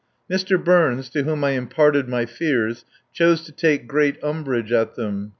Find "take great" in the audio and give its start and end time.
3.51-4.17